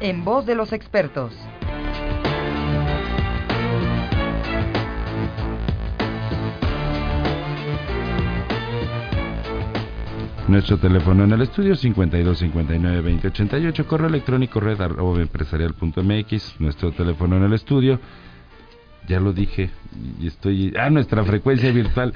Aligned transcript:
En 0.00 0.24
voz 0.24 0.46
de 0.46 0.54
los 0.54 0.72
expertos. 0.72 1.32
Nuestro 10.46 10.78
teléfono 10.78 11.24
en 11.24 11.32
el 11.32 11.42
estudio 11.42 11.74
52 11.74 12.38
59 12.38 13.00
20 13.02 13.28
88, 13.28 13.86
correo 13.86 14.08
electrónico 14.08 14.60
red 14.60 14.80
empresarial.mx, 14.80 16.60
nuestro 16.60 16.92
teléfono 16.92 17.36
en 17.36 17.42
el 17.42 17.52
estudio 17.52 18.00
ya 19.08 19.20
lo 19.20 19.32
dije 19.32 19.70
y 20.20 20.26
estoy 20.26 20.74
ah 20.78 20.90
nuestra 20.90 21.24
frecuencia 21.24 21.72
virtual. 21.72 22.12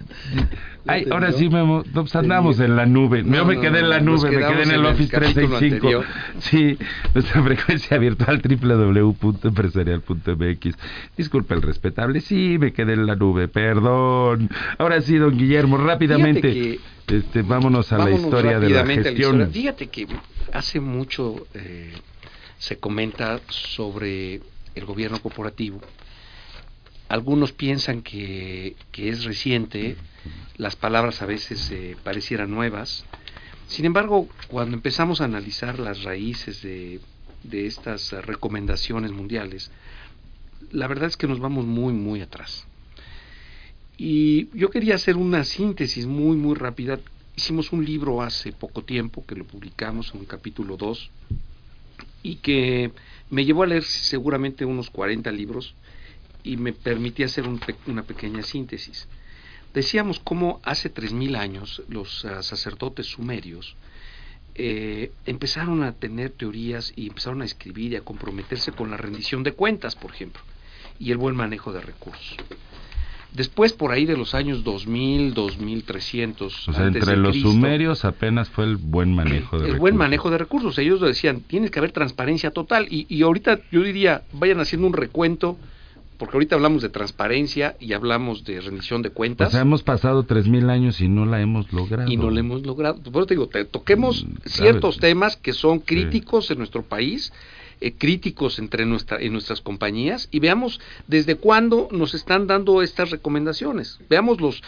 Ay, 0.86 1.06
ahora 1.10 1.32
sí 1.32 1.48
Memo 1.48 1.82
pues 1.92 2.14
andamos 2.16 2.60
en 2.60 2.76
la 2.76 2.86
nube. 2.86 3.22
yo 3.24 3.44
me 3.44 3.60
quedé 3.60 3.80
en 3.80 3.90
la 3.90 4.00
nube 4.00 4.30
me 4.30 4.38
quedé 4.38 4.62
en 4.62 4.70
el 4.70 4.86
Office 4.86 5.14
365 5.16 6.04
sí 6.38 6.78
nuestra 7.12 7.42
frecuencia 7.42 7.98
virtual 7.98 8.40
www.empresarial.mx 8.42 10.76
disculpe 11.16 11.54
el 11.54 11.62
respetable 11.62 12.20
sí 12.20 12.56
me 12.58 12.72
quedé 12.72 12.94
en 12.94 13.06
la 13.06 13.16
nube 13.16 13.48
perdón. 13.48 14.48
Ahora 14.78 15.02
sí 15.02 15.16
don 15.16 15.36
Guillermo 15.36 15.76
rápidamente 15.76 16.80
este 17.06 17.42
vámonos 17.42 17.92
a 17.92 17.98
la 17.98 18.10
historia 18.10 18.58
de 18.58 18.70
la 18.70 18.86
gestión. 18.86 19.50
fíjate 19.50 19.88
que 19.88 20.06
hace 20.52 20.80
mucho 20.80 21.46
eh, 21.54 21.92
se 22.58 22.78
comenta 22.78 23.40
sobre 23.48 24.40
el 24.74 24.84
gobierno 24.84 25.20
corporativo 25.20 25.80
algunos 27.08 27.52
piensan 27.52 28.02
que, 28.02 28.76
es 28.92 29.24
reciente, 29.24 29.96
las 30.56 30.76
palabras 30.76 31.22
a 31.22 31.26
veces 31.26 31.70
eh, 31.70 31.96
parecieran 32.02 32.50
nuevas. 32.50 33.04
Sin 33.68 33.84
embargo, 33.84 34.28
cuando 34.48 34.76
empezamos 34.76 35.20
a 35.20 35.24
analizar 35.24 35.78
las 35.78 36.02
raíces 36.02 36.62
de, 36.62 37.00
de 37.42 37.66
estas 37.66 38.12
recomendaciones 38.12 39.12
mundiales, 39.12 39.70
la 40.70 40.86
verdad 40.86 41.08
es 41.08 41.16
que 41.16 41.28
nos 41.28 41.40
vamos 41.40 41.66
muy, 41.66 41.92
muy 41.92 42.20
atrás. 42.20 42.66
Y 43.96 44.48
yo 44.58 44.70
quería 44.70 44.96
hacer 44.96 45.16
una 45.16 45.44
síntesis 45.44 46.06
muy, 46.06 46.36
muy 46.36 46.54
rápida. 46.54 46.98
Hicimos 47.36 47.72
un 47.72 47.84
libro 47.84 48.22
hace 48.22 48.52
poco 48.52 48.82
tiempo 48.82 49.24
que 49.24 49.36
lo 49.36 49.44
publicamos 49.44 50.12
en 50.14 50.20
un 50.20 50.26
capítulo 50.26 50.76
2 50.76 51.10
y 52.24 52.36
que 52.36 52.90
me 53.30 53.44
llevó 53.44 53.62
a 53.62 53.66
leer 53.66 53.84
seguramente 53.84 54.64
unos 54.64 54.90
40 54.90 55.30
libros 55.30 55.76
y 56.42 56.56
me 56.56 56.72
permitía 56.72 57.26
hacer 57.26 57.44
una 57.86 58.02
pequeña 58.02 58.42
síntesis. 58.42 59.06
Decíamos 59.72 60.18
cómo 60.18 60.60
hace 60.64 60.92
3.000 60.92 61.36
años 61.36 61.82
los 61.88 62.24
ah, 62.24 62.42
sacerdotes 62.42 63.06
sumerios 63.06 63.76
eh, 64.54 65.10
empezaron 65.26 65.82
a 65.82 65.92
tener 65.92 66.30
teorías 66.30 66.92
y 66.94 67.08
empezaron 67.08 67.42
a 67.42 67.44
escribir 67.44 67.92
y 67.92 67.96
a 67.96 68.02
comprometerse 68.02 68.72
con 68.72 68.90
la 68.90 68.96
rendición 68.96 69.42
de 69.42 69.52
cuentas, 69.52 69.96
por 69.96 70.12
ejemplo, 70.12 70.42
y 71.00 71.10
el 71.10 71.18
buen 71.18 71.34
manejo 71.34 71.72
de 71.72 71.80
recursos. 71.80 72.36
Después, 73.34 73.72
por 73.72 73.90
ahí 73.90 74.06
de 74.06 74.16
los 74.16 74.34
años 74.34 74.62
2000, 74.62 75.34
2300. 75.34 76.68
O 76.68 76.72
sea, 76.72 76.86
entre 76.86 77.16
los 77.16 77.36
sumerios 77.36 78.04
apenas 78.04 78.48
fue 78.48 78.64
el 78.64 78.76
buen 78.76 79.12
manejo 79.12 79.56
de 79.56 79.64
recursos. 79.64 79.74
El 79.74 79.80
buen 79.80 79.96
manejo 79.96 80.30
de 80.30 80.38
recursos. 80.38 80.78
Ellos 80.78 81.00
decían, 81.00 81.40
tiene 81.40 81.70
que 81.70 81.80
haber 81.80 81.90
transparencia 81.90 82.52
total. 82.52 82.86
Y, 82.88 83.06
y 83.08 83.22
ahorita 83.22 83.60
yo 83.72 83.82
diría, 83.82 84.22
vayan 84.32 84.60
haciendo 84.60 84.86
un 84.86 84.92
recuento 84.92 85.58
porque 86.18 86.36
ahorita 86.36 86.54
hablamos 86.54 86.82
de 86.82 86.88
transparencia 86.90 87.76
y 87.80 87.92
hablamos 87.92 88.44
de 88.44 88.60
rendición 88.60 89.02
de 89.02 89.10
cuentas. 89.10 89.48
O 89.48 89.50
sea, 89.50 89.62
hemos 89.62 89.82
pasado 89.82 90.26
3.000 90.26 90.70
años 90.70 91.00
y 91.00 91.08
no 91.08 91.26
la 91.26 91.40
hemos 91.40 91.72
logrado. 91.72 92.10
Y 92.10 92.16
no 92.16 92.30
la 92.30 92.40
hemos 92.40 92.64
logrado. 92.64 93.02
Por 93.02 93.22
eso 93.22 93.26
te 93.26 93.34
digo, 93.34 93.48
toquemos 93.70 94.24
mm, 94.24 94.28
ciertos 94.46 94.98
temas 94.98 95.36
que 95.36 95.52
son 95.52 95.80
críticos 95.80 96.50
en 96.50 96.58
nuestro 96.58 96.82
país, 96.82 97.32
eh, 97.80 97.92
críticos 97.92 98.58
entre 98.58 98.86
nuestra, 98.86 99.20
en 99.20 99.32
nuestras 99.32 99.60
compañías, 99.60 100.28
y 100.30 100.40
veamos 100.40 100.80
desde 101.06 101.36
cuándo 101.36 101.88
nos 101.90 102.14
están 102.14 102.46
dando 102.46 102.82
estas 102.82 103.10
recomendaciones. 103.10 103.98
Veamos 104.08 104.40
los, 104.40 104.62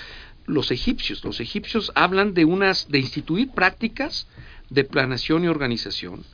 los 0.47 0.71
egipcios. 0.71 1.25
Los 1.25 1.41
egipcios 1.41 1.93
hablan 1.95 2.35
de, 2.35 2.45
unas, 2.45 2.89
de 2.89 2.99
instituir 2.99 3.51
prácticas 3.51 4.27
de 4.71 4.85
planación 4.85 5.45
y 5.45 5.49
organización, 5.49 6.25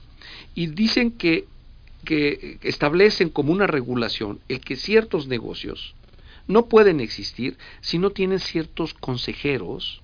y 0.55 0.67
dicen 0.69 1.13
que 1.13 1.47
que 2.05 2.59
establecen 2.63 3.29
como 3.29 3.53
una 3.53 3.67
regulación 3.67 4.41
el 4.49 4.61
que 4.61 4.77
ciertos 4.77 5.29
negocios 5.29 5.95
no 6.49 6.67
pueden 6.67 7.01
existir 7.01 7.57
si 7.81 7.99
no 7.99 8.11
tienen 8.11 8.41
ciertos 8.41 8.95
consejeros 8.95 10.03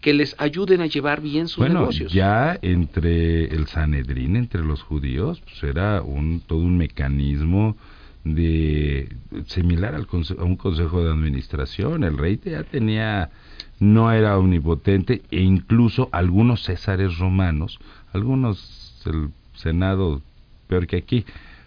que 0.00 0.14
les 0.14 0.34
ayuden 0.38 0.80
a 0.80 0.86
llevar 0.86 1.20
bien 1.20 1.48
sus 1.48 1.58
bueno, 1.58 1.80
negocios. 1.80 2.12
Ya 2.12 2.58
entre 2.62 3.44
el 3.44 3.66
Sanedrín, 3.66 4.36
entre 4.36 4.64
los 4.64 4.82
judíos, 4.82 5.40
pues 5.40 5.62
era 5.62 6.02
un 6.02 6.40
todo 6.40 6.60
un 6.60 6.78
mecanismo 6.78 7.76
de 8.24 9.08
similar 9.46 9.94
al 9.94 10.06
a 10.38 10.44
un 10.44 10.56
consejo 10.56 11.02
de 11.02 11.10
administración. 11.10 12.04
El 12.04 12.18
rey 12.18 12.40
ya 12.44 12.64
tenía, 12.64 13.30
no 13.78 14.12
era 14.12 14.38
omnipotente 14.38 15.22
e 15.30 15.40
incluso 15.40 16.08
algunos 16.12 16.64
césares 16.64 17.18
romanos, 17.18 17.78
algunos 18.12 19.02
el 19.06 19.30
Senado 19.54 20.22
peor 20.66 20.86
que 20.86 20.96
aquí, 20.96 21.24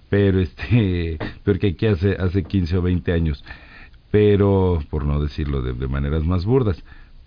pero 0.09 0.39
este, 0.39 1.17
peor 1.43 1.59
que 1.59 1.67
aquí 1.67 1.85
hace, 1.85 2.13
hace 2.13 2.43
15 2.43 2.77
o 2.77 2.81
20 2.81 3.11
años, 3.11 3.43
pero, 4.11 4.79
por 4.89 5.05
no 5.05 5.19
decirlo 5.19 5.61
de, 5.61 5.87
maneras 5.87 6.23
más 6.23 6.45
burdas, 6.45 6.83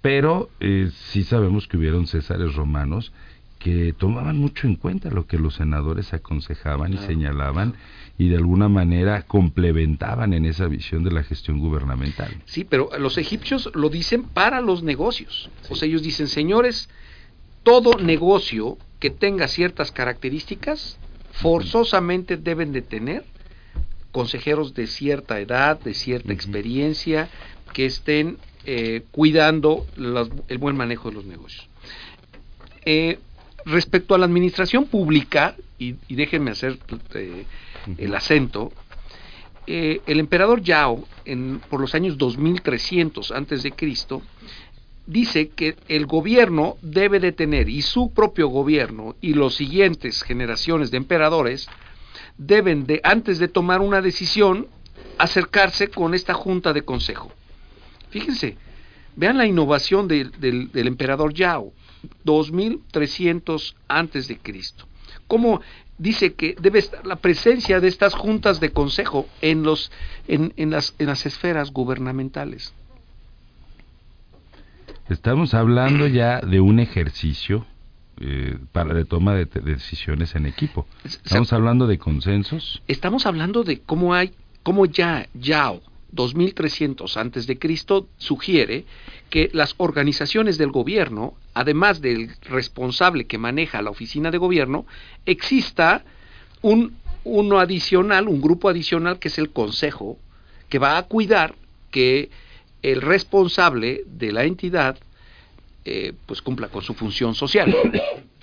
pero 0.07 0.51
eh, 0.61 0.89
sí 1.11 1.25
sabemos 1.25 1.67
que 1.67 1.77
hubieron 1.77 2.07
césares 2.07 2.55
romanos 2.55 3.11
que 3.59 3.93
tomaban 3.93 4.39
mucho 4.39 4.69
en 4.69 4.77
cuenta 4.77 5.11
lo 5.11 5.27
que 5.27 5.37
los 5.37 5.57
senadores 5.57 6.15
aconsejaban 6.15 6.93
y 6.93 6.99
señalaban 6.99 7.75
y 8.17 8.29
de 8.29 8.37
alguna 8.37 8.69
manera 8.69 9.23
complementaban 9.23 10.33
en 10.33 10.45
esa 10.45 10.69
visión 10.69 11.03
de 11.03 11.11
la 11.11 11.25
gestión 11.25 11.59
gubernamental. 11.59 12.41
Sí, 12.45 12.63
pero 12.63 12.89
los 13.01 13.19
egipcios 13.19 13.69
lo 13.75 13.89
dicen 13.89 14.23
para 14.23 14.61
los 14.61 14.85
negocios. 14.85 15.51
O 15.71 15.75
sea, 15.75 15.89
ellos 15.89 16.05
dicen, 16.05 16.29
señores, 16.29 16.89
todo 17.65 17.99
negocio 17.99 18.79
que 19.01 19.11
tenga 19.11 19.49
ciertas 19.49 19.91
características 19.91 20.99
forzosamente 21.33 22.37
deben 22.37 22.71
de 22.71 22.83
tener 22.83 23.25
consejeros 24.13 24.73
de 24.73 24.87
cierta 24.87 25.41
edad, 25.41 25.81
de 25.81 25.95
cierta 25.95 26.33
experiencia, 26.33 27.29
que 27.73 27.87
estén 27.87 28.39
eh, 28.69 29.05
cuidando 29.13 29.87
el 30.49 30.59
buen 30.59 30.77
manejo 30.77 31.09
de 31.09 31.15
los 31.15 31.25
negocios. 31.25 31.69
Eh, 32.85 33.21
respecto 33.65 34.17
a 34.17 34.19
la 34.19 34.27
administración 34.27 34.87
pública, 34.87 35.55
y, 35.79 35.93
déjenme 36.09 36.51
hacer 36.51 36.77
eh, 37.15 37.45
el 37.97 38.13
acento, 38.13 38.73
el 39.69 40.19
emperador 40.19 40.63
Yao, 40.63 41.07
en, 41.25 41.61
por 41.71 41.81
los 41.81 41.95
años 41.95 42.19
2300 42.19 43.31
antes 43.31 43.63
de 43.63 43.71
Cristo, 43.71 44.23
dice 45.07 45.51
que 45.51 45.77
el 45.87 46.07
gobierno 46.07 46.77
debe 46.83 47.21
de 47.21 47.31
tener, 47.31 47.69
y 47.69 47.83
su 47.83 48.13
propio 48.13 48.49
gobierno 48.49 49.15
y 49.21 49.35
los 49.35 49.55
siguientes 49.55 50.25
generaciones 50.25 50.91
de 50.91 50.97
emperadores, 50.97 51.69
deben 52.37 52.85
de, 52.85 53.01
antes 53.05 53.39
de 53.39 53.47
tomar 53.47 53.81
una 53.81 54.03
decisión, 54.03 54.67
acercarse 55.19 55.87
con 55.87 56.15
esta 56.15 56.35
junta 56.35 56.73
de 56.73 56.83
consejo. 56.83 57.31
Fíjense, 58.11 58.57
vean 59.17 59.39
la 59.39 59.47
innovación 59.47 60.07
del, 60.07 60.31
del 60.39 60.87
emperador 60.87 61.35
Yao, 61.35 61.73
2300 62.25 63.75
antes 63.89 64.29
de 64.29 64.39
Cristo. 64.39 64.87
Cómo 65.27 65.61
dice 65.99 66.35
que 66.35 66.57
debe 66.61 66.79
estar 66.79 67.07
la 67.07 67.17
presencia 67.17 67.81
de 67.81 67.89
estas 67.89 68.15
juntas 68.15 68.61
de 68.61 68.71
consejo 68.71 69.27
en, 69.41 69.63
los, 69.63 69.91
en, 70.29 70.53
en, 70.57 70.71
las, 70.71 70.95
en 70.99 71.07
las 71.07 71.27
esferas 71.27 71.73
gubernamentales. 71.73 72.75
Estamos 75.09 75.55
hablando 75.55 76.07
ya 76.07 76.41
de 76.41 76.61
un 76.61 76.81
ejercicio 76.81 77.67
eh, 78.19 78.59
para 78.73 78.95
de 78.95 79.05
toma 79.05 79.35
de, 79.35 79.47
decisiones 79.47 80.35
en 80.35 80.47
equipo. 80.47 80.87
Estamos 81.05 81.53
hablando 81.53 81.87
de 81.87 81.99
consensos. 81.99 82.83
Estamos 82.89 83.27
hablando 83.27 83.63
de 83.63 83.81
cómo 83.81 84.15
hay, 84.15 84.33
cómo 84.63 84.87
ya 84.87 85.29
Yao 85.35 85.81
2300 86.13 87.17
antes 87.17 87.47
de 87.47 87.59
Cristo 87.59 88.09
sugiere 88.17 88.85
que 89.31 89.51
las 89.53 89.75
organizaciones 89.77 90.59
del 90.59 90.71
gobierno, 90.71 91.35
además 91.55 92.01
del 92.01 92.31
responsable 92.43 93.27
que 93.27 93.39
maneja 93.39 93.83
la 93.83 93.91
oficina 93.91 94.31
de 94.31 94.39
gobierno, 94.39 94.87
exista 95.25 96.05
un 96.63 96.95
uno 97.27 97.59
adicional, 97.59 98.29
un 98.29 98.41
grupo 98.41 98.69
adicional 98.69 99.19
que 99.19 99.29
es 99.29 99.39
el 99.39 99.51
consejo, 99.51 100.17
que 100.69 100.79
va 100.79 100.97
a 100.97 101.03
cuidar 101.03 101.57
que 101.91 102.31
el 102.83 103.03
responsable 103.03 104.03
de 104.07 104.33
la 104.33 104.45
entidad 104.45 104.97
eh, 105.85 106.13
pues 106.27 106.41
cumpla 106.41 106.69
con 106.69 106.83
su 106.83 106.95
función 106.95 107.35
social. 107.35 107.75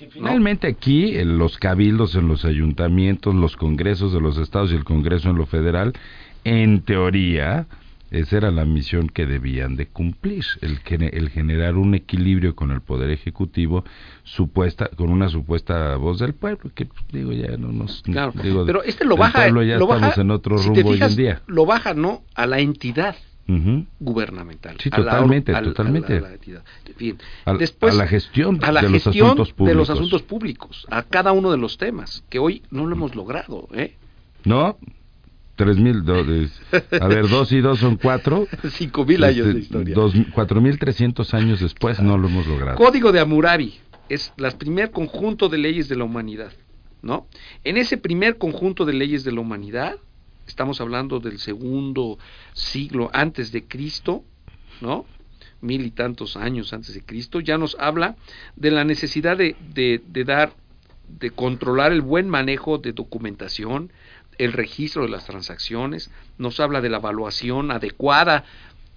Finalmente 0.10 0.68
aquí 0.68 1.16
en 1.18 1.38
los 1.38 1.58
cabildos 1.58 2.16
en 2.16 2.28
los 2.28 2.44
ayuntamientos, 2.44 3.34
los 3.36 3.56
congresos 3.56 4.12
de 4.12 4.20
los 4.20 4.38
estados 4.38 4.72
y 4.72 4.76
el 4.76 4.84
congreso 4.84 5.30
en 5.30 5.38
lo 5.38 5.46
federal, 5.46 5.94
en 6.44 6.82
teoría, 6.82 7.68
esa 8.12 8.38
era 8.38 8.52
la 8.52 8.66
misión 8.66 9.10
que 9.10 9.26
debían 9.26 9.76
de 9.76 9.88
cumplir, 9.88 10.44
el, 10.62 10.80
el 11.12 11.30
generar 11.30 11.78
un 11.78 11.96
equilibrio 11.96 12.56
con 12.56 12.70
el 12.72 12.82
poder 12.82 13.10
ejecutivo, 13.10 13.84
supuesta 14.24 14.88
con 14.96 15.10
una 15.10 15.30
supuesta 15.30 15.96
voz 15.96 16.20
del 16.20 16.34
pueblo, 16.34 16.70
que 16.76 16.86
pues, 16.86 17.02
digo 17.12 17.32
ya 17.32 17.58
no 17.58 17.72
nos 17.72 18.02
claro, 18.04 18.32
digo, 18.44 18.66
pero 18.66 18.84
este 18.84 19.04
lo 19.06 19.18
baja, 19.18 19.48
ya 19.48 19.78
lo 19.78 19.88
baja, 19.88 20.14
en 20.22 20.30
otro 20.32 20.58
si 20.60 20.68
rumbo 20.68 20.82
te 20.82 20.94
fijas, 20.94 21.08
hoy 21.10 21.14
en 21.14 21.18
día. 21.18 21.42
Lo 21.48 21.66
baja 21.66 21.94
no 21.96 22.22
a 22.36 22.46
la 22.46 22.60
entidad 22.60 23.16
gubernamental. 24.00 24.78
Sí, 24.80 24.90
a 24.92 24.98
la- 25.00 25.04
totalmente, 25.12 25.54
al- 25.54 25.64
totalmente. 25.66 26.18
a 26.18 26.22
la 26.22 26.34
entidad. 26.34 26.64
Bien. 26.98 27.18
Al- 27.46 27.58
Después, 27.58 27.94
a 27.94 27.98
la 27.98 28.08
gestión 28.08 28.60
a 28.64 28.72
la 28.72 28.82
de 28.82 28.90
los 28.90 29.04
gestión 29.04 29.36
de 29.38 29.46
públicos. 29.54 29.76
los 29.76 29.90
asuntos 29.90 30.22
públicos, 30.22 30.88
a 30.90 31.04
cada 31.04 31.32
uno 31.32 31.52
de 31.52 31.58
los 31.58 31.78
temas, 31.78 32.24
que 32.30 32.40
hoy 32.40 32.62
no 32.72 32.86
lo 32.86 32.96
hemos 32.96 33.16
logrado. 33.16 33.68
¿eh? 33.74 33.96
¿No? 34.46 34.78
Tres 35.56 35.78
mil, 35.78 36.04
do- 36.04 36.22
es- 36.34 36.60
a 37.00 37.08
ver, 37.08 37.28
dos 37.28 37.52
y 37.52 37.62
dos 37.62 37.80
son 37.80 37.98
cuatro. 37.98 38.48
Cinco 38.72 39.06
mil 39.06 39.24
años 39.24 39.46
Este, 39.48 39.54
de 39.54 39.60
historia. 39.60 39.96
Dos, 39.96 40.14
cuatro 40.34 40.62
mil 40.62 40.80
trescientos 40.80 41.34
años 41.34 41.60
después 41.60 42.00
no 42.00 42.18
lo 42.18 42.28
hemos 42.28 42.48
logrado. 42.48 42.78
Código 42.78 43.12
de 43.12 43.20
Hammurabi 43.20 43.76
es 44.10 44.34
el 44.38 44.52
primer 44.54 44.92
conjunto 44.92 45.50
de 45.50 45.60
leyes 45.60 45.88
de 45.90 45.96
la 45.96 46.06
humanidad, 46.06 46.52
¿no? 47.04 47.28
En 47.64 47.78
ese 47.78 47.98
primer 47.98 48.38
conjunto 48.38 48.84
de 48.86 48.94
leyes 48.94 49.24
de 49.24 49.32
la 49.32 49.42
humanidad, 49.42 49.96
estamos 50.48 50.82
hablando 50.82 51.20
del 51.20 51.38
segundo 51.38 52.18
siglo 52.54 53.12
antes 53.14 53.52
de 53.52 53.64
Cristo, 53.66 54.24
¿no? 54.82 55.06
Mil 55.62 55.86
y 55.86 55.92
tantos 55.92 56.36
años 56.36 56.74
antes 56.74 56.94
de 56.96 57.02
Cristo, 57.04 57.40
ya 57.40 57.58
nos 57.60 57.78
habla 57.80 58.16
de 58.56 58.72
la 58.72 58.84
necesidad 58.84 59.38
de, 59.38 59.56
de- 59.74 60.02
de 60.06 60.24
dar, 60.26 60.54
de 61.08 61.30
controlar 61.30 61.92
el 61.94 62.02
buen 62.02 62.28
manejo 62.28 62.80
de 62.80 62.92
documentación, 62.92 63.92
el 64.38 64.54
registro 64.54 65.04
de 65.04 65.10
las 65.10 65.26
transacciones, 65.26 66.10
nos 66.38 66.60
habla 66.60 66.82
de 66.82 66.90
la 66.90 66.98
evaluación 66.98 67.72
adecuada, 67.72 68.44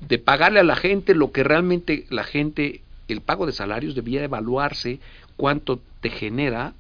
de 0.01 0.19
pagarle 0.19 0.61
a 0.61 0.65
la 0.65 0.77
gente 0.77 1.15
lo 1.15 1.33
que 1.33 1.43
realmente 1.45 2.07
la 2.11 2.25
gente, 2.25 2.83
el 3.09 3.21
pago 3.21 3.47
de 3.47 3.53
salarios 3.53 3.95
debía 3.95 4.23
evaluarse 4.25 5.01
cuánto 5.37 5.81
te 6.01 6.11
genera 6.11 6.75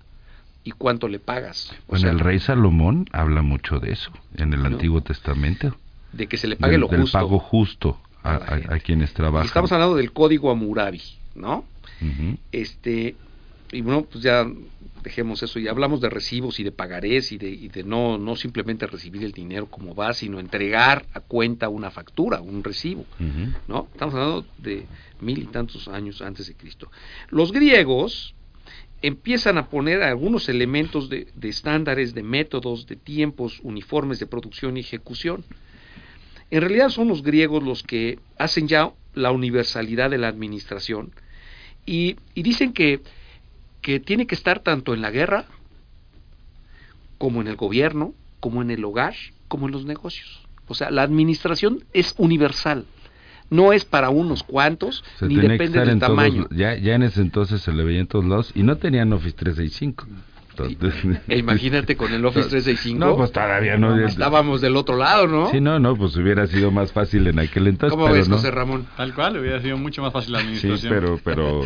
y 0.64 0.72
cuánto 0.72 1.08
le 1.08 1.18
pagas. 1.18 1.72
O 1.86 1.90
Bueno, 1.92 2.02
sea, 2.02 2.10
el 2.10 2.18
rey 2.20 2.38
Salomón 2.40 3.06
habla 3.12 3.42
mucho 3.42 3.78
de 3.78 3.92
eso 3.92 4.10
en 4.36 4.52
el 4.52 4.60
¿No? 4.60 4.66
Antiguo 4.66 5.00
Testamento. 5.00 5.76
de 6.12 6.26
que 6.26 6.36
se 6.36 6.46
le 6.48 6.56
pague 6.56 6.72
Del, 6.72 6.80
lo 6.82 6.88
del 6.88 7.02
justo. 7.02 7.18
pago 7.18 7.38
justo 7.38 8.00
a, 8.22 8.34
a 8.34 8.78
quienes 8.80 9.12
Y 9.12 9.14
trabajan. 9.14 9.46
estamos 9.46 9.70
hablando 9.72 9.94
del 9.96 10.12
código 10.12 10.50
Hammurabi, 10.50 11.00
¿no? 11.36 11.64
Este, 12.52 13.14
y 13.72 13.80
bueno, 13.80 14.06
pues 14.10 14.22
ya 14.22 14.46
dejemos 15.02 15.42
eso 15.42 15.58
y 15.60 15.68
hablamos 15.68 16.00
de 16.00 16.10
recibos 16.10 16.58
y 16.58 16.64
de 16.64 16.72
pagarés 16.72 17.30
y 17.30 17.38
de, 17.38 17.48
y 17.48 17.68
de 17.68 17.84
no, 17.84 18.18
no 18.18 18.34
simplemente 18.34 18.86
recibir 18.86 19.22
el 19.22 19.32
dinero 19.32 19.66
como 19.66 19.94
va, 19.94 20.12
sino 20.12 20.40
entregar 20.40 21.06
a 21.14 21.20
cuenta 21.20 21.68
una 21.68 21.90
factura, 21.90 22.40
un 22.40 22.64
recibo. 22.64 23.04
¿no? 23.68 23.88
Estamos 23.92 24.14
hablando 24.14 24.46
de 24.58 24.86
mil 25.20 25.38
y 25.38 25.46
tantos 25.46 25.86
años 25.88 26.22
antes 26.22 26.48
de 26.48 26.54
Cristo. 26.54 26.90
Los 27.30 27.52
griegos 27.52 28.34
empiezan 29.02 29.58
a 29.58 29.68
poner 29.68 30.02
algunos 30.02 30.48
elementos 30.48 31.08
de, 31.08 31.28
de 31.34 31.48
estándares, 31.48 32.14
de 32.14 32.24
métodos, 32.24 32.86
de 32.86 32.96
tiempos 32.96 33.60
uniformes 33.62 34.18
de 34.18 34.26
producción 34.26 34.76
y 34.76 34.80
ejecución. 34.80 35.44
En 36.50 36.60
realidad 36.60 36.88
son 36.88 37.08
los 37.08 37.22
griegos 37.22 37.62
los 37.62 37.84
que 37.84 38.18
hacen 38.38 38.66
ya 38.66 38.92
la 39.14 39.30
universalidad 39.30 40.10
de 40.10 40.18
la 40.18 40.28
administración 40.28 41.12
y, 41.86 42.16
y 42.34 42.42
dicen 42.42 42.72
que, 42.72 43.00
que 43.86 44.00
tiene 44.00 44.26
que 44.26 44.34
estar 44.34 44.58
tanto 44.58 44.94
en 44.94 45.00
la 45.00 45.12
guerra 45.12 45.44
como 47.18 47.40
en 47.40 47.46
el 47.46 47.54
gobierno, 47.54 48.14
como 48.40 48.60
en 48.60 48.72
el 48.72 48.84
hogar, 48.84 49.14
como 49.46 49.66
en 49.66 49.72
los 49.72 49.84
negocios. 49.84 50.40
O 50.66 50.74
sea, 50.74 50.90
la 50.90 51.02
administración 51.02 51.84
es 51.92 52.12
universal. 52.18 52.84
No 53.48 53.72
es 53.72 53.84
para 53.84 54.10
unos 54.10 54.42
cuantos, 54.42 55.04
ni 55.20 55.36
depende 55.36 55.78
del 55.78 56.00
todos- 56.00 56.00
tamaño. 56.00 56.48
ya, 56.50 56.74
ya 56.76 56.96
en 56.96 57.04
ese 57.04 57.20
entonces 57.20 57.62
se 57.62 57.72
le 57.72 57.84
veía 57.84 58.00
en 58.00 58.08
todos 58.08 58.24
lados 58.24 58.50
y 58.56 58.64
no 58.64 58.74
tenían 58.76 59.12
Office 59.12 59.36
365. 59.36 60.08
Entonces- 60.64 61.20
E 61.28 61.38
imagínate 61.38 61.96
con 61.96 62.12
el 62.12 62.24
Office 62.24 62.48
365. 62.50 62.98
No, 62.98 63.16
pues 63.16 63.32
todavía 63.32 63.76
no. 63.76 63.96
estábamos 64.06 64.60
del 64.60 64.76
otro 64.76 64.96
lado, 64.96 65.26
¿no? 65.26 65.50
Sí, 65.50 65.60
no, 65.60 65.78
no, 65.78 65.96
pues 65.96 66.16
hubiera 66.16 66.46
sido 66.46 66.70
más 66.70 66.92
fácil 66.92 67.26
en 67.26 67.38
aquel 67.38 67.66
entonces. 67.66 67.90
¿Cómo 67.90 68.04
pero 68.06 68.16
ves, 68.16 68.28
no. 68.28 68.36
José 68.36 68.50
Ramón? 68.50 68.86
Tal 68.96 69.14
cual, 69.14 69.38
hubiera 69.38 69.60
sido 69.60 69.76
mucho 69.76 70.02
más 70.02 70.12
fácil 70.12 70.32
la 70.32 70.40
Sí, 70.40 70.44
administración. 70.46 70.92
pero, 70.94 71.20
pero, 71.22 71.60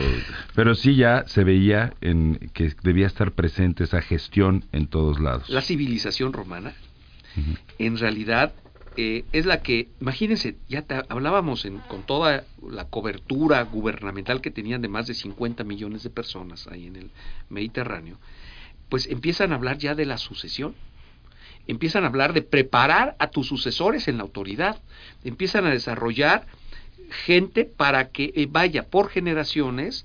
pero 0.54 0.74
sí 0.74 0.96
ya 0.96 1.24
se 1.26 1.44
veía 1.44 1.94
en 2.00 2.50
que 2.52 2.72
debía 2.82 3.06
estar 3.06 3.32
presente 3.32 3.84
esa 3.84 4.00
gestión 4.02 4.64
en 4.72 4.86
todos 4.86 5.20
lados. 5.20 5.48
La 5.48 5.62
civilización 5.62 6.32
romana, 6.32 6.72
en 7.78 7.96
realidad, 7.98 8.52
eh, 8.96 9.24
es 9.32 9.46
la 9.46 9.62
que, 9.62 9.88
imagínense, 10.00 10.56
ya 10.68 10.82
te 10.82 11.00
hablábamos 11.08 11.64
en- 11.64 11.78
con 11.78 12.02
toda 12.02 12.42
la 12.68 12.84
cobertura 12.86 13.62
gubernamental 13.62 14.40
que 14.40 14.50
tenían 14.50 14.82
de 14.82 14.88
más 14.88 15.06
de 15.06 15.14
50 15.14 15.62
millones 15.64 16.02
de 16.02 16.10
personas 16.10 16.66
ahí 16.66 16.86
en 16.88 16.96
el 16.96 17.10
Mediterráneo, 17.48 18.18
pues 18.90 19.06
empiezan 19.06 19.52
a 19.52 19.54
hablar 19.54 19.78
ya 19.78 19.94
de 19.94 20.04
la 20.04 20.18
sucesión. 20.18 20.74
Empiezan 21.66 22.04
a 22.04 22.08
hablar 22.08 22.32
de 22.34 22.42
preparar 22.42 23.16
a 23.18 23.30
tus 23.30 23.46
sucesores 23.46 24.08
en 24.08 24.18
la 24.18 24.24
autoridad. 24.24 24.80
Empiezan 25.24 25.64
a 25.64 25.70
desarrollar 25.70 26.46
gente 27.24 27.64
para 27.64 28.08
que 28.10 28.32
eh, 28.34 28.46
vaya 28.50 28.86
por 28.88 29.08
generaciones 29.08 30.04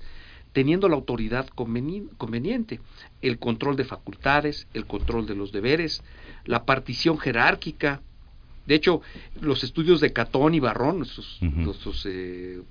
teniendo 0.52 0.88
la 0.88 0.94
autoridad 0.96 1.48
conveni- 1.54 2.08
conveniente, 2.16 2.80
el 3.20 3.38
control 3.38 3.76
de 3.76 3.84
facultades, 3.84 4.66
el 4.72 4.86
control 4.86 5.26
de 5.26 5.34
los 5.34 5.52
deberes, 5.52 6.02
la 6.46 6.64
partición 6.64 7.18
jerárquica. 7.18 8.00
De 8.64 8.74
hecho, 8.74 9.02
los 9.40 9.62
estudios 9.64 10.00
de 10.00 10.12
Catón 10.12 10.54
y 10.54 10.60
Barrón, 10.60 10.98
nuestros, 10.98 11.38
nuestros, 11.42 12.06
eh, 12.08 12.62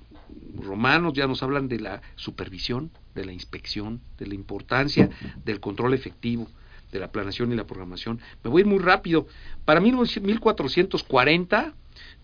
romanos, 0.62 1.12
ya 1.14 1.26
nos 1.26 1.42
hablan 1.42 1.68
de 1.68 1.80
la 1.80 2.02
supervisión, 2.16 2.90
de 3.14 3.24
la 3.24 3.32
inspección, 3.32 4.00
de 4.18 4.26
la 4.26 4.34
importancia 4.34 5.10
del 5.44 5.60
control 5.60 5.94
efectivo, 5.94 6.48
de 6.92 6.98
la 7.00 7.10
planeación 7.10 7.52
y 7.52 7.56
la 7.56 7.64
programación. 7.66 8.20
Me 8.44 8.50
voy 8.50 8.60
a 8.60 8.64
ir 8.64 8.66
muy 8.70 8.78
rápido. 8.78 9.26
Para 9.64 9.80
1440 9.80 11.74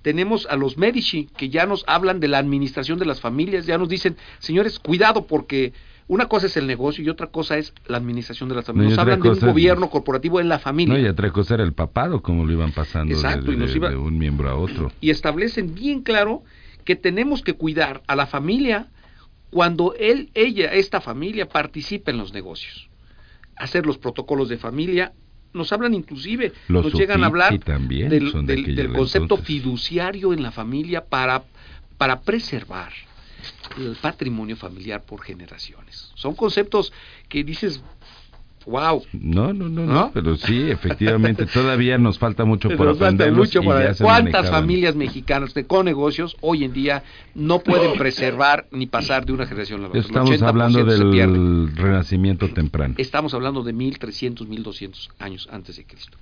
tenemos 0.03 0.47
a 0.51 0.57
los 0.57 0.77
Medici 0.77 1.29
que 1.37 1.49
ya 1.49 1.67
nos 1.67 1.85
hablan 1.87 2.21
de 2.21 2.29
la 2.29 2.39
administración 2.39 2.99
de 2.99 3.07
las 3.07 3.21
familias, 3.21 3.67
ya 3.67 3.79
nos 3.79 3.89
dicen, 3.89 4.17
señores, 4.41 4.79
cuidado 4.79 5.27
porque 5.27 5.73
una 6.09 6.27
cosa 6.27 6.47
es 6.47 6.57
el 6.57 6.67
negocio 6.67 7.05
y 7.05 7.09
otra 7.09 7.29
cosa 7.29 7.57
es 7.57 7.73
la 7.87 7.97
administración 7.99 8.49
de 8.49 8.57
las 8.57 8.65
No, 8.69 8.75
familias. 8.75 8.91
Nos 8.91 8.99
otra 8.99 9.15
hablan 9.15 9.23
de 9.23 9.29
un 9.31 9.37
es- 9.37 9.45
gobierno 9.45 9.89
corporativo 9.91 10.41
en 10.41 10.49
la 10.49 10.59
familia. 10.59 10.95
No, 10.95 11.01
y 11.01 11.07
otra 11.07 11.31
cosa 11.31 11.55
era 11.55 11.63
el 11.63 11.73
papado, 11.73 12.21
como 12.23 12.45
lo 12.45 12.53
iban 12.53 12.73
pasando 12.73 13.15
de- 13.15 13.21
Exacto, 13.21 13.53
y 13.53 13.57
nos 13.57 13.75
iba- 13.75 13.89
de 13.91 13.97
un 13.97 14.19
miembro 14.19 14.51
a 14.51 14.57
otro. 14.57 14.91
y 15.01 15.11
establecen 15.11 15.75
bien 15.75 16.03
claro 16.03 16.43
que 16.85 16.97
tenemos 16.97 17.43
que 17.43 17.55
cuidar 17.55 18.03
a 18.07 18.17
la 18.17 18.27
familia 18.27 18.89
cuando 19.51 19.95
él, 19.99 20.31
ella, 20.35 20.73
esta 20.73 21.01
familia 21.01 21.49
participa 21.49 22.11
en 22.11 22.19
los 22.19 22.33
negocios. 22.33 22.89
Hacer 23.57 23.85
los 23.87 23.99
protocolos 23.99 24.49
de 24.49 24.57
familia. 24.59 25.13
Nos 25.53 25.71
hablan 25.73 25.93
inclusive, 25.93 26.53
Los 26.69 26.85
nos 26.87 26.95
llegan 26.95 27.23
a 27.23 27.27
hablar 27.27 27.59
también 27.59 28.09
del, 28.09 28.33
de 28.33 28.43
del- 28.45 28.75
del 28.75 28.93
concepto 28.93 29.35
entonces. 29.35 29.47
fiduciario 29.47 30.33
en 30.33 30.43
la 30.43 30.51
familia 30.51 31.05
para, 31.05 31.45
para 31.99 32.21
preservar 32.23 32.93
el 33.77 33.97
patrimonio 33.97 34.57
familiar 34.57 35.03
por 35.03 35.21
generaciones. 35.21 36.11
Son 36.15 36.35
conceptos 36.35 36.93
que 37.29 37.45
dices, 37.45 37.83
wow, 38.67 39.03
No, 39.13 39.53
no, 39.53 39.69
no, 39.69 39.85
no, 39.87 40.11
pero 40.13 40.37
sí, 40.37 40.71
efectivamente, 40.71 41.47
todavía 41.47 41.99
nos 41.99 42.19
falta 42.19 42.45
mucho 42.45 42.69
por 42.77 42.89
aprenderlos 42.89 43.39
mucho 43.39 43.63
para- 43.63 43.95
¿Cuántas 43.95 44.51
familias 44.51 44.95
mexicanas 44.97 45.55
de, 45.55 45.65
con 45.67 45.85
negocios 45.85 46.37
hoy 46.41 46.65
en 46.65 46.73
día 46.73 47.03
no 47.35 47.61
pueden 47.61 47.95
preservar 47.99 48.67
ni 48.71 48.87
pasar 48.87 49.25
de 49.27 49.33
una 49.33 49.47
generación 49.47 49.81
a 49.81 49.83
la 49.83 49.89
otra? 49.89 50.01
Estamos 50.01 50.31
80% 50.41 50.49
hablando 50.49 50.85
del 50.85 51.77
renacimiento 51.77 52.49
temprano. 52.49 52.95
Estamos 52.99 53.35
hablando 53.35 53.63
de 53.63 53.73
1300, 53.73 54.47
1200 54.49 55.11
años 55.19 55.49
antes 55.51 55.77
de 55.77 55.85
Cristo. 55.85 56.17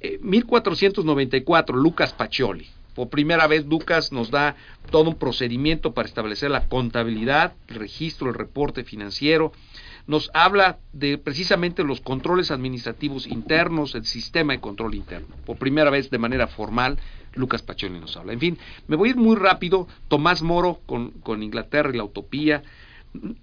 Eh, 0.00 0.18
1494, 0.22 1.76
Lucas 1.76 2.12
Pacioli. 2.12 2.66
Por 2.94 3.08
primera 3.08 3.46
vez, 3.48 3.66
Lucas 3.66 4.12
nos 4.12 4.30
da 4.30 4.54
todo 4.90 5.10
un 5.10 5.16
procedimiento 5.16 5.94
para 5.94 6.06
establecer 6.06 6.50
la 6.50 6.68
contabilidad, 6.68 7.54
el 7.68 7.76
registro, 7.76 8.28
el 8.28 8.34
reporte 8.34 8.84
financiero. 8.84 9.52
Nos 10.06 10.30
habla 10.34 10.78
de 10.92 11.18
precisamente 11.18 11.82
los 11.82 12.00
controles 12.00 12.50
administrativos 12.50 13.26
internos, 13.26 13.94
el 13.94 14.04
sistema 14.04 14.52
de 14.52 14.60
control 14.60 14.94
interno. 14.94 15.34
Por 15.46 15.56
primera 15.56 15.90
vez 15.90 16.10
de 16.10 16.18
manera 16.18 16.46
formal, 16.46 16.98
Lucas 17.34 17.62
Pacholi 17.62 17.98
nos 17.98 18.16
habla. 18.16 18.32
En 18.32 18.40
fin, 18.40 18.58
me 18.86 18.96
voy 18.96 19.08
a 19.08 19.12
ir 19.12 19.16
muy 19.16 19.36
rápido. 19.36 19.88
Tomás 20.08 20.42
Moro 20.42 20.80
con, 20.86 21.10
con 21.10 21.42
Inglaterra 21.42 21.90
y 21.92 21.96
la 21.96 22.04
utopía 22.04 22.62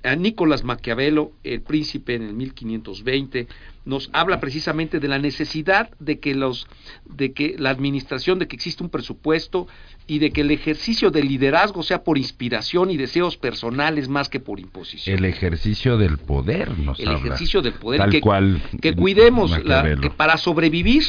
a 0.03 0.15
Nicolás 0.15 0.63
Maquiavelo, 0.63 1.31
el 1.43 1.61
príncipe 1.61 2.15
en 2.15 2.23
el 2.23 2.33
1520, 2.33 3.47
nos 3.85 4.09
habla 4.13 4.39
precisamente 4.39 4.99
de 4.99 5.07
la 5.07 5.17
necesidad 5.17 5.89
de 5.99 6.19
que 6.19 6.35
los 6.35 6.67
de 7.05 7.31
que 7.31 7.55
la 7.57 7.69
administración 7.69 8.37
de 8.37 8.47
que 8.47 8.55
existe 8.55 8.83
un 8.83 8.89
presupuesto 8.89 9.67
y 10.07 10.19
de 10.19 10.31
que 10.31 10.41
el 10.41 10.51
ejercicio 10.51 11.09
del 11.09 11.27
liderazgo 11.27 11.83
sea 11.83 12.03
por 12.03 12.17
inspiración 12.17 12.91
y 12.91 12.97
deseos 12.97 13.37
personales 13.37 14.09
más 14.09 14.29
que 14.29 14.39
por 14.39 14.59
imposición. 14.59 15.17
El 15.17 15.25
ejercicio 15.25 15.97
del 15.97 16.17
poder 16.17 16.77
nos 16.77 16.99
el 16.99 17.07
habla. 17.07 17.19
ejercicio 17.19 17.61
del 17.61 17.73
poder 17.73 18.01
Tal 18.01 18.11
que, 18.11 18.21
cual 18.21 18.61
que 18.81 18.93
cuidemos 18.93 19.63
la, 19.63 19.95
que 19.95 20.09
para 20.09 20.37
sobrevivir 20.37 21.03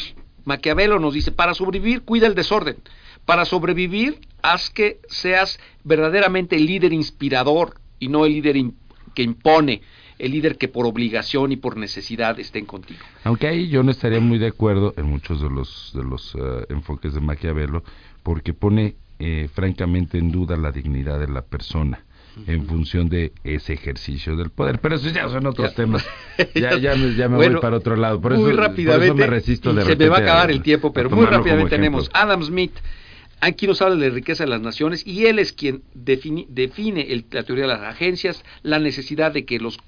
Maquiavelo 0.44 0.98
nos 0.98 1.14
dice 1.14 1.32
para 1.32 1.54
sobrevivir 1.54 2.02
cuida 2.02 2.26
el 2.26 2.34
desorden 2.34 2.76
para 3.26 3.44
sobrevivir 3.44 4.18
haz 4.42 4.70
que 4.70 4.98
seas 5.08 5.60
verdaderamente 5.84 6.58
líder 6.58 6.92
inspirador 6.92 7.82
y 8.02 8.08
no 8.08 8.26
el 8.26 8.32
líder 8.32 8.56
que 9.14 9.22
impone 9.22 9.80
el 10.18 10.32
líder 10.32 10.56
que 10.56 10.68
por 10.68 10.86
obligación 10.86 11.52
y 11.52 11.56
por 11.56 11.76
necesidad 11.76 12.38
estén 12.38 12.64
contigo 12.66 13.00
Aunque 13.24 13.46
ahí 13.48 13.68
yo 13.68 13.82
no 13.82 13.90
estaría 13.90 14.20
muy 14.20 14.38
de 14.38 14.48
acuerdo 14.48 14.92
en 14.96 15.06
muchos 15.06 15.40
de 15.40 15.48
los 15.50 15.90
de 15.94 16.04
los 16.04 16.34
eh, 16.34 16.66
enfoques 16.68 17.14
de 17.14 17.20
Maquiavelo, 17.20 17.82
porque 18.22 18.52
pone 18.54 18.94
eh, 19.18 19.48
francamente 19.52 20.18
en 20.18 20.30
duda 20.32 20.56
la 20.56 20.70
dignidad 20.72 21.18
de 21.20 21.28
la 21.28 21.42
persona 21.42 22.04
en 22.46 22.64
función 22.66 23.10
de 23.10 23.32
ese 23.44 23.74
ejercicio 23.74 24.36
del 24.36 24.48
poder. 24.48 24.78
Pero 24.80 24.94
eso 24.96 25.10
ya 25.10 25.28
son 25.28 25.44
otros 25.46 25.68
Ya. 25.70 25.74
temas. 25.76 26.02
Ya, 26.54 26.78
ya 26.78 26.94
me, 26.96 27.14
ya 27.14 27.28
me 27.28 27.36
Bueno, 27.36 27.54
voy 27.56 27.60
para 27.60 27.76
otro 27.76 27.94
lado. 27.94 28.20
Por 28.22 28.32
eso, 28.32 28.40
muy 28.40 28.52
por 28.52 28.60
rápidamente 28.60 29.06
eso 29.06 29.14
me 29.16 29.26
resisto 29.26 29.70
y 29.72 29.74
de 29.76 29.84
se 29.84 29.96
me 29.96 30.08
va 30.08 30.16
a 30.16 30.20
acabar 30.20 30.50
el 30.50 30.62
tiempo 30.62 30.92
pero 30.94 31.10
muy 31.10 31.26
rápidamente 31.26 31.70
tenemos 31.70 32.08
Adam 32.14 32.42
Smith 32.42 32.72
aquí 33.42 33.66
nos 33.66 33.82
habla 33.82 33.96
de 33.96 34.08
la 34.08 34.14
riqueza 34.14 34.44
de 34.44 34.50
las 34.50 34.60
naciones 34.62 35.06
y 35.06 35.26
él 35.26 35.38
es 35.38 35.52
quien 35.52 35.82
define 35.94 37.02
el- 37.12 37.26
la 37.30 37.42
teoría 37.42 37.64
de 37.64 37.72
las 37.74 37.82
agencias 37.82 38.42
la 38.62 38.78
necesidad 38.78 39.32
de 39.32 39.44
que 39.44 39.58
los 39.58 39.78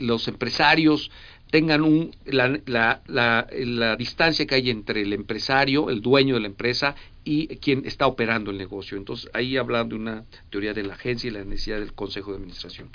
los 0.00 0.28
empresarios 0.28 1.10
tengan 1.50 1.82
un, 1.82 2.14
la, 2.26 2.58
la, 2.66 3.02
la, 3.06 3.46
la 3.52 3.96
distancia 3.96 4.46
que 4.46 4.54
hay 4.54 4.70
entre 4.70 5.02
el 5.02 5.12
empresario, 5.12 5.88
el 5.90 6.00
dueño 6.02 6.34
de 6.34 6.40
la 6.40 6.46
empresa 6.46 6.94
y 7.24 7.46
quien 7.58 7.84
está 7.86 8.06
operando 8.06 8.50
el 8.50 8.58
negocio. 8.58 8.96
Entonces, 8.98 9.30
ahí 9.34 9.56
hablan 9.56 9.88
de 9.90 9.94
una 9.94 10.24
teoría 10.50 10.72
de 10.74 10.82
la 10.82 10.94
agencia 10.94 11.28
y 11.28 11.30
la 11.30 11.44
necesidad 11.44 11.78
del 11.78 11.92
consejo 11.92 12.30
de 12.32 12.38
administración. 12.38 12.88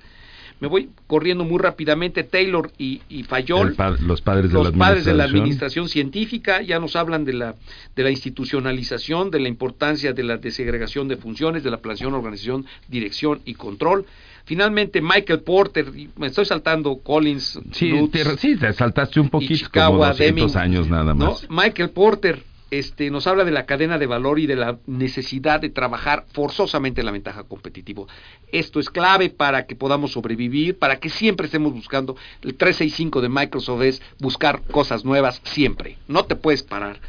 Me 0.59 0.67
voy 0.67 0.89
corriendo 1.05 1.43
muy 1.43 1.59
rápidamente. 1.59 2.23
Taylor 2.23 2.71
y, 2.79 3.01
y 3.09 3.23
Fayol 3.23 3.73
pa- 3.73 3.91
los 3.91 4.21
padres 4.21 4.51
de 4.51 4.63
la 4.63 4.71
padres 4.71 5.05
de 5.05 5.13
la 5.13 5.25
administración. 5.25 5.87
científica 5.87 6.61
ya 6.63 6.79
nos 6.79 6.95
hablan 6.95 7.25
de 7.25 7.33
la, 7.33 7.55
de 7.95 8.03
la 8.03 8.09
institucionalización, 8.09 9.29
de 9.31 9.39
la 9.39 9.47
importancia 9.49 10.13
de 10.13 10.23
la 10.23 10.37
desegregación 10.37 11.07
de 11.07 11.17
funciones, 11.17 11.63
de 11.63 11.71
la 11.71 11.77
planeación, 11.77 12.13
organización, 12.13 12.65
dirección 12.87 13.39
y 13.45 13.53
control. 13.53 14.05
Finalmente, 14.45 15.01
Michael 15.01 15.41
Porter, 15.41 15.91
me 16.15 16.27
estoy 16.27 16.45
saltando 16.45 16.97
Collins, 17.03 17.59
Sí, 17.73 17.89
Lutz, 17.89 18.11
te, 18.13 18.37
sí, 18.37 18.55
te 18.55 18.71
saltaste 18.73 19.19
un 19.19 19.29
poquito, 19.29 19.53
Ichikawa, 19.53 19.89
como 19.89 20.05
200 20.07 20.17
Deming, 20.53 20.57
años 20.57 20.89
nada 20.89 21.13
¿no? 21.13 21.31
más. 21.31 21.45
Michael 21.49 21.89
Porter 21.89 22.41
este, 22.71 23.09
nos 23.09 23.27
habla 23.27 23.45
de 23.45 23.51
la 23.51 23.65
cadena 23.65 23.97
de 23.97 24.07
valor 24.07 24.39
y 24.39 24.47
de 24.47 24.55
la 24.55 24.77
necesidad 24.85 25.61
de 25.61 25.69
trabajar 25.69 26.25
forzosamente 26.33 27.01
en 27.01 27.05
la 27.05 27.11
ventaja 27.11 27.43
competitiva. 27.43 28.05
Esto 28.51 28.79
es 28.79 28.89
clave 28.89 29.29
para 29.29 29.65
que 29.65 29.75
podamos 29.75 30.11
sobrevivir, 30.11 30.77
para 30.77 30.99
que 30.99 31.09
siempre 31.09 31.45
estemos 31.45 31.73
buscando. 31.73 32.15
El 32.41 32.55
365 32.55 33.21
de 33.21 33.29
Microsoft 33.29 33.81
es 33.83 34.01
buscar 34.19 34.61
cosas 34.63 35.05
nuevas 35.05 35.41
siempre. 35.43 35.97
No 36.07 36.25
te 36.25 36.35
puedes 36.35 36.63
parar. 36.63 36.99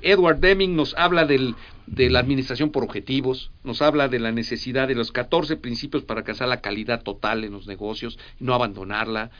Edward 0.00 0.38
Deming 0.40 0.74
nos 0.74 0.94
habla 0.96 1.26
del, 1.26 1.54
de 1.86 2.08
la 2.08 2.20
administración 2.20 2.70
por 2.70 2.82
objetivos, 2.84 3.50
nos 3.64 3.82
habla 3.82 4.08
de 4.08 4.18
la 4.18 4.32
necesidad 4.32 4.88
de 4.88 4.94
los 4.94 5.12
14 5.12 5.56
principios 5.56 6.04
para 6.04 6.20
alcanzar 6.20 6.48
la 6.48 6.60
calidad 6.60 7.02
total 7.02 7.44
en 7.44 7.52
los 7.52 7.66
negocios 7.66 8.18
no 8.40 8.54
abandonarla, 8.54 9.30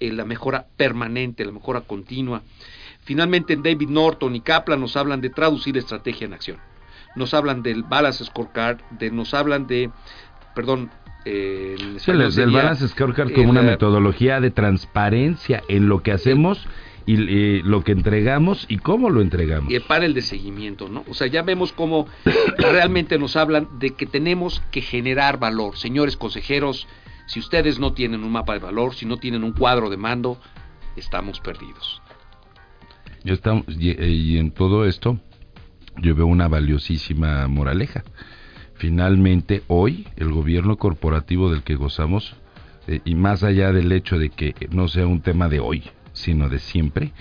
eh, 0.00 0.12
la 0.12 0.24
mejora 0.24 0.66
permanente, 0.76 1.44
la 1.44 1.52
mejora 1.52 1.80
continua. 1.82 2.42
Finalmente, 3.08 3.56
David 3.56 3.88
Norton 3.88 4.36
y 4.36 4.40
Kaplan 4.42 4.80
nos 4.80 4.94
hablan 4.94 5.22
de 5.22 5.30
traducir 5.30 5.78
estrategia 5.78 6.26
en 6.26 6.34
acción. 6.34 6.58
Nos 7.16 7.32
hablan 7.32 7.62
del 7.62 7.82
balance 7.82 8.22
scorecard, 8.22 8.80
de, 8.90 9.10
nos 9.10 9.32
hablan 9.32 9.66
de, 9.66 9.88
perdón, 10.54 10.90
eh, 11.24 11.74
Sí, 11.96 12.10
el, 12.10 12.20
el 12.20 12.32
sería, 12.32 12.58
Balance 12.58 12.86
Scorecard 12.88 13.30
eh, 13.30 13.32
como 13.32 13.48
una 13.48 13.62
la- 13.62 13.70
metodología 13.70 14.40
de 14.42 14.50
transparencia 14.50 15.62
en 15.68 15.88
lo 15.88 16.02
que 16.02 16.12
hacemos 16.12 16.66
y 17.06 17.14
eh, 17.16 17.62
lo 17.64 17.82
que 17.82 17.92
entregamos 17.92 18.66
y 18.68 18.76
cómo 18.76 19.08
lo 19.08 19.22
entregamos. 19.22 19.72
y 19.72 19.76
el 19.76 19.82
panel 19.82 20.12
de 20.12 20.20
seguimiento, 20.20 20.90
¿no? 20.90 21.02
O 21.08 21.14
sea, 21.14 21.28
ya 21.28 21.40
vemos 21.42 21.72
cómo 21.72 22.06
realmente 22.58 23.18
nos 23.18 23.36
hablan 23.36 23.68
de 23.78 23.94
que 23.94 24.04
tenemos 24.04 24.60
que 24.70 24.82
generar 24.82 25.38
valor. 25.38 25.78
Señores 25.78 26.18
consejeros, 26.18 26.86
si 27.24 27.40
ustedes 27.40 27.78
no 27.78 27.94
tienen 27.94 28.22
un 28.22 28.32
mapa 28.32 28.52
de 28.52 28.58
valor, 28.60 28.94
si 28.94 29.06
no 29.06 29.16
tienen 29.16 29.44
un 29.44 29.52
cuadro 29.52 29.88
de 29.88 29.96
mando, 29.96 30.38
estamos 30.94 31.40
perdidos. 31.40 32.02
Estamos, 33.32 33.64
y, 33.68 33.90
eh, 33.90 34.08
y 34.08 34.38
en 34.38 34.52
todo 34.52 34.86
esto 34.86 35.18
yo 35.98 36.14
veo 36.14 36.26
una 36.26 36.48
valiosísima 36.48 37.46
moraleja. 37.48 38.02
Finalmente, 38.74 39.62
hoy 39.66 40.06
el 40.16 40.32
gobierno 40.32 40.76
corporativo 40.76 41.50
del 41.50 41.62
que 41.62 41.74
gozamos, 41.74 42.36
eh, 42.86 43.00
y 43.04 43.14
más 43.14 43.42
allá 43.42 43.72
del 43.72 43.92
hecho 43.92 44.18
de 44.18 44.30
que 44.30 44.54
no 44.70 44.88
sea 44.88 45.06
un 45.06 45.20
tema 45.20 45.48
de 45.48 45.60
hoy, 45.60 45.84
sino 46.12 46.48
de 46.48 46.58
siempre, 46.58 47.12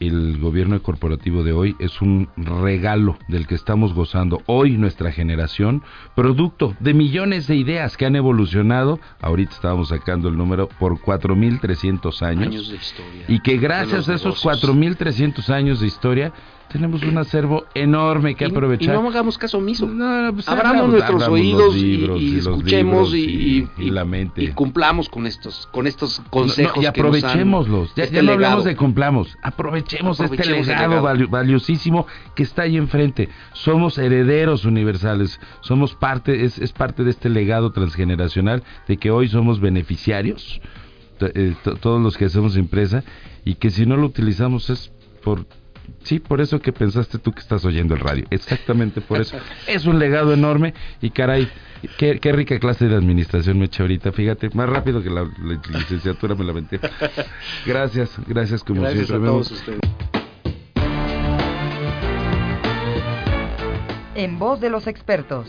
el 0.00 0.38
gobierno 0.40 0.82
corporativo 0.82 1.44
de 1.44 1.52
hoy 1.52 1.76
es 1.78 2.00
un 2.02 2.28
regalo 2.36 3.16
del 3.28 3.46
que 3.46 3.54
estamos 3.54 3.94
gozando 3.94 4.42
hoy 4.46 4.76
nuestra 4.76 5.12
generación, 5.12 5.82
producto 6.16 6.74
de 6.80 6.94
millones 6.94 7.46
de 7.46 7.56
ideas 7.56 7.96
que 7.96 8.06
han 8.06 8.16
evolucionado, 8.16 8.98
ahorita 9.20 9.52
estábamos 9.54 9.88
sacando 9.88 10.28
el 10.28 10.36
número, 10.36 10.68
por 10.80 10.98
4.300 10.98 12.22
años, 12.22 12.46
Años 12.46 12.70
de 12.70 12.76
historia. 12.76 13.24
y 13.28 13.40
que 13.40 13.58
gracias 13.58 14.08
a 14.08 14.14
esos 14.14 14.44
negocios. 14.44 14.76
4.300 14.76 15.48
años 15.50 15.80
de 15.80 15.86
historia 15.86 16.32
tenemos 16.72 17.02
un 17.02 17.18
acervo 17.18 17.66
enorme 17.74 18.34
que 18.34 18.44
Y- 18.44 18.48
aprovechar. 18.50 18.94
Y 18.94 18.98
no 18.98 19.08
hagamos 19.08 19.36
caso 19.38 19.58
omiso. 19.58 19.86
No, 19.86 20.22
no, 20.22 20.32
pues, 20.32 20.48
Abramos 20.48 20.70
abramos- 20.70 20.90
nuestros 20.92 21.22
abramos 21.22 21.40
oídos 21.40 21.76
y- 21.76 21.80
y, 21.86 22.34
y 22.34 22.38
escuchemos 22.38 23.14
y, 23.14 23.68
la 23.78 24.04
mente. 24.04 24.42
y 24.42 24.48
cumplamos 24.48 25.08
con 25.08 25.26
estos, 25.26 25.68
con 25.70 25.86
estos 25.86 26.18
No, 26.20 26.30
consejos. 26.30 26.76
no, 26.76 26.82
y 26.82 26.92
que 26.92 27.02
nos 27.02 27.16
aprovechémoslos. 27.22 27.94
Ya, 27.94 28.04
este 28.04 28.16
ya 28.16 28.22
no 28.22 28.32
hablamos 28.32 28.64
de 28.64 28.74
cumplamos. 28.76 29.36
Aprovechemos, 29.42 30.18
este 30.20 30.34
Aprovechemos 30.34 30.66
legado, 30.66 30.88
legado. 30.88 31.02
valio- 31.06 31.28
valiosísimo 31.28 32.06
que 32.34 32.42
está 32.42 32.62
ahí 32.62 32.76
enfrente. 32.76 33.28
Somos 33.52 33.98
herederos 33.98 34.64
universales. 34.64 35.38
Somos 35.60 35.94
parte, 35.94 36.44
es, 36.44 36.58
es 36.58 36.72
parte 36.72 37.04
de 37.04 37.10
este 37.10 37.28
legado 37.28 37.72
transgeneracional 37.72 38.62
de 38.88 38.96
que 38.96 39.10
hoy 39.10 39.28
somos 39.28 39.60
beneficiarios. 39.60 40.60
eh, 41.34 41.54
todos 41.80 42.02
los 42.02 42.16
que 42.16 42.24
hacemos 42.24 42.56
empresa 42.56 43.04
y 43.44 43.54
que 43.54 43.70
si 43.70 43.86
no 43.86 43.96
lo 43.96 44.06
utilizamos 44.06 44.68
es 44.70 44.90
por 45.22 45.46
Sí, 46.04 46.18
por 46.18 46.40
eso 46.40 46.60
que 46.60 46.72
pensaste 46.72 47.18
tú 47.18 47.32
que 47.32 47.40
estás 47.40 47.64
oyendo 47.64 47.94
el 47.94 48.00
radio. 48.00 48.24
Exactamente 48.30 49.00
por 49.00 49.20
eso. 49.20 49.36
Es 49.66 49.86
un 49.86 49.98
legado 49.98 50.32
enorme 50.32 50.74
y 51.00 51.10
caray, 51.10 51.48
qué, 51.96 52.18
qué 52.18 52.32
rica 52.32 52.58
clase 52.58 52.86
de 52.88 52.96
administración 52.96 53.58
me 53.58 53.66
eché 53.66 53.82
ahorita. 53.82 54.10
Fíjate, 54.12 54.50
más 54.54 54.68
rápido 54.68 55.02
que 55.02 55.10
la, 55.10 55.22
la 55.22 55.78
licenciatura 55.78 56.34
me 56.34 56.44
la 56.44 56.52
aventé. 56.52 56.80
Gracias, 57.66 58.10
gracias 58.26 58.64
como 58.64 58.80
Gracias 58.82 59.04
a 59.04 59.06
siempre. 59.06 59.28
todos 59.28 59.50
Memo. 59.52 59.60
ustedes. 59.60 59.80
En 64.14 64.38
voz 64.38 64.60
de 64.60 64.70
los 64.70 64.86
expertos. 64.86 65.48